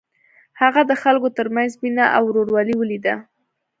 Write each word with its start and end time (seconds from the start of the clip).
هغه 0.61 0.81
د 0.89 0.91
خلکو 1.03 1.27
تر 1.37 1.47
منځ 1.55 1.71
مینه 1.81 2.05
او 2.17 2.23
ورورولي 2.27 2.75
ولیده. 2.77 3.15